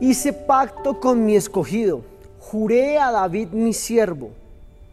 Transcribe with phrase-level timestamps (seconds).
[0.00, 2.02] hice pacto con mi escogido,
[2.40, 4.30] juré a David mi siervo,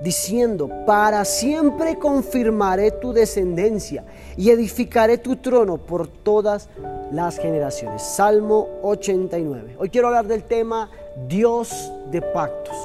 [0.01, 4.03] diciendo, para siempre confirmaré tu descendencia
[4.35, 6.69] y edificaré tu trono por todas
[7.11, 8.01] las generaciones.
[8.03, 9.77] Salmo 89.
[9.79, 10.91] Hoy quiero hablar del tema
[11.27, 12.75] Dios de pactos.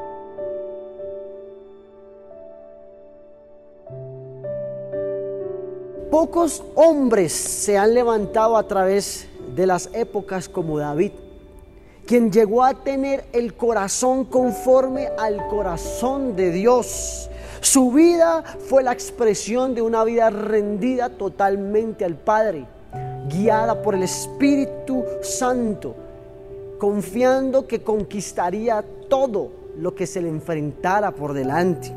[6.10, 9.26] Pocos hombres se han levantado a través
[9.56, 11.12] de las épocas como David,
[12.06, 17.28] quien llegó a tener el corazón conforme al corazón de Dios.
[17.60, 22.66] Su vida fue la expresión de una vida rendida totalmente al Padre,
[23.28, 25.94] guiada por el Espíritu Santo,
[26.78, 31.94] confiando que conquistaría todo lo que se le enfrentara por delante.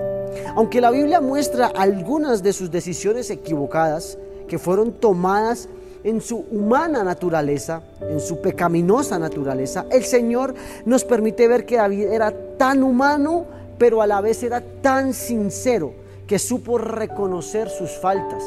[0.56, 4.17] Aunque la Biblia muestra algunas de sus decisiones equivocadas
[4.48, 5.67] que fueron tomadas
[6.05, 10.54] en su humana naturaleza, en su pecaminosa naturaleza, el Señor
[10.86, 13.45] nos permite ver que David era tan humano,
[13.80, 15.94] pero a la vez era tan sincero
[16.28, 18.44] que supo reconocer sus faltas.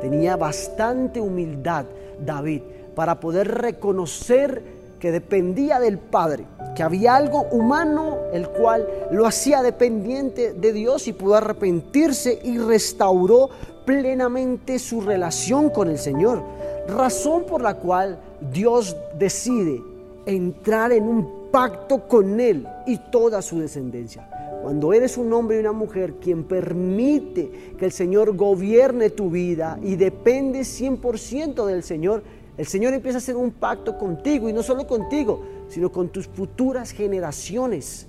[0.00, 1.84] Tenía bastante humildad
[2.24, 2.62] David
[2.94, 4.62] para poder reconocer
[5.00, 6.44] que dependía del Padre,
[6.76, 12.58] que había algo humano el cual lo hacía dependiente de Dios y pudo arrepentirse y
[12.58, 13.50] restauró
[13.84, 16.59] plenamente su relación con el Señor.
[16.88, 18.18] Razón por la cual
[18.52, 19.82] Dios decide
[20.26, 24.28] entrar en un pacto con Él y toda su descendencia.
[24.62, 29.78] Cuando eres un hombre y una mujer quien permite que el Señor gobierne tu vida
[29.82, 32.22] y depende 100% del Señor,
[32.58, 36.26] el Señor empieza a hacer un pacto contigo y no solo contigo, sino con tus
[36.26, 38.06] futuras generaciones.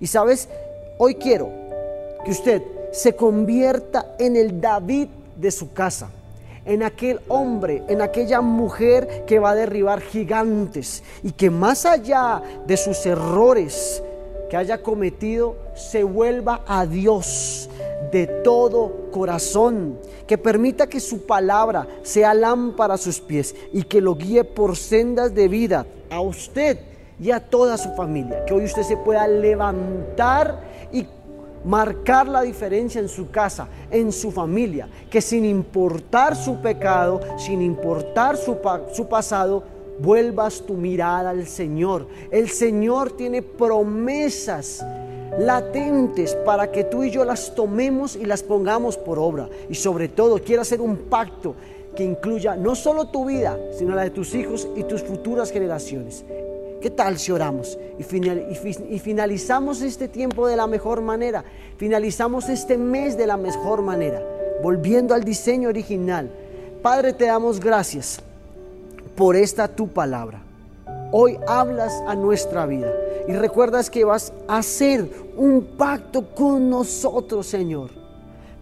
[0.00, 0.48] Y sabes,
[0.98, 1.48] hoy quiero
[2.24, 6.10] que usted se convierta en el David de su casa,
[6.64, 12.42] en aquel hombre, en aquella mujer que va a derribar gigantes y que más allá
[12.66, 14.02] de sus errores
[14.48, 17.68] que haya cometido, se vuelva a Dios
[18.12, 24.00] de todo corazón, que permita que su palabra sea lámpara a sus pies y que
[24.00, 26.78] lo guíe por sendas de vida a usted
[27.20, 28.44] y a toda su familia.
[28.44, 30.73] Que hoy usted se pueda levantar
[31.64, 37.62] marcar la diferencia en su casa, en su familia, que sin importar su pecado, sin
[37.62, 38.58] importar su,
[38.92, 39.62] su pasado,
[39.98, 42.06] vuelvas tu mirada al Señor.
[42.30, 44.84] El Señor tiene promesas
[45.38, 49.48] latentes para que tú y yo las tomemos y las pongamos por obra.
[49.68, 51.54] Y sobre todo quiero hacer un pacto
[51.96, 56.24] que incluya no solo tu vida, sino la de tus hijos y tus futuras generaciones.
[56.84, 61.42] ¿Qué tal si oramos y, finalizamos este tiempo de la mejor manera?
[61.78, 64.22] Finalizamos este mes de la mejor manera,
[64.62, 66.30] volviendo al diseño original.
[66.82, 68.20] Padre, te damos gracias
[69.16, 70.42] por esta tu palabra.
[71.10, 72.92] Hoy hablas a nuestra vida
[73.26, 75.08] y recuerdas que vas a hacer
[75.38, 77.88] un pacto con nosotros, Señor.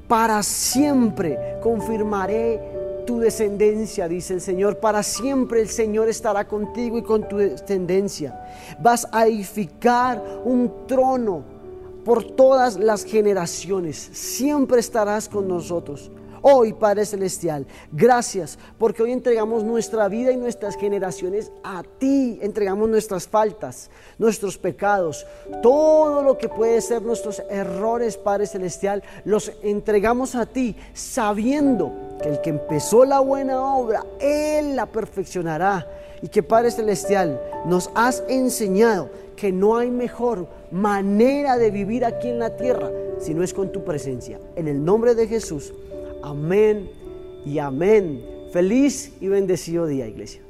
[0.06, 2.61] Para siempre confirmaré
[3.04, 4.78] tu descendencia, dice el Señor.
[4.78, 8.44] Para siempre el Señor estará contigo y con tu descendencia.
[8.80, 11.44] Vas a edificar un trono
[12.04, 14.10] por todas las generaciones.
[14.12, 16.10] Siempre estarás con nosotros.
[16.44, 22.40] Hoy, Padre Celestial, gracias porque hoy entregamos nuestra vida y nuestras generaciones a ti.
[22.42, 25.24] Entregamos nuestras faltas, nuestros pecados,
[25.62, 32.28] todo lo que puede ser nuestros errores, Padre Celestial, los entregamos a ti sabiendo que
[32.28, 35.87] el que empezó la buena obra, Él la perfeccionará.
[36.21, 42.28] Y que Padre Celestial, nos has enseñado que no hay mejor manera de vivir aquí
[42.28, 44.39] en la tierra si no es con tu presencia.
[44.55, 45.73] En el nombre de Jesús.
[46.23, 46.91] Amén
[47.45, 48.25] y amén.
[48.53, 50.43] Feliz y bendecido día, iglesia.